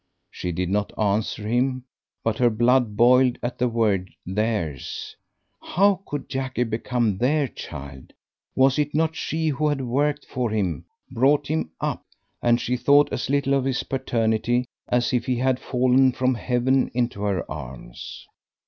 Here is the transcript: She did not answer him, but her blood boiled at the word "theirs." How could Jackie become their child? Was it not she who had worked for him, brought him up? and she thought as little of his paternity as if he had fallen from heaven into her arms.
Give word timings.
She 0.31 0.51
did 0.51 0.71
not 0.71 0.97
answer 0.97 1.47
him, 1.47 1.83
but 2.23 2.39
her 2.39 2.49
blood 2.49 2.97
boiled 2.97 3.37
at 3.43 3.59
the 3.59 3.67
word 3.69 4.09
"theirs." 4.25 5.15
How 5.61 6.01
could 6.07 6.27
Jackie 6.27 6.63
become 6.63 7.19
their 7.19 7.47
child? 7.47 8.11
Was 8.55 8.79
it 8.79 8.95
not 8.95 9.15
she 9.15 9.49
who 9.49 9.67
had 9.67 9.81
worked 9.81 10.25
for 10.25 10.49
him, 10.49 10.85
brought 11.11 11.45
him 11.45 11.69
up? 11.79 12.03
and 12.41 12.59
she 12.59 12.77
thought 12.77 13.13
as 13.13 13.29
little 13.29 13.53
of 13.53 13.63
his 13.63 13.83
paternity 13.83 14.65
as 14.87 15.13
if 15.13 15.27
he 15.27 15.35
had 15.35 15.59
fallen 15.59 16.13
from 16.13 16.33
heaven 16.33 16.89
into 16.95 17.21
her 17.21 17.45
arms. 17.51 18.25